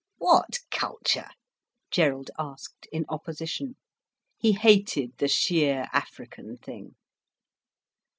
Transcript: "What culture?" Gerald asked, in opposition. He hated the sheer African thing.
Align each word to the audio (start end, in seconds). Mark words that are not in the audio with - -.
"What 0.17 0.57
culture?" 0.71 1.27
Gerald 1.91 2.31
asked, 2.39 2.87
in 2.91 3.05
opposition. 3.07 3.75
He 4.39 4.53
hated 4.53 5.15
the 5.19 5.27
sheer 5.27 5.89
African 5.93 6.57
thing. 6.57 6.95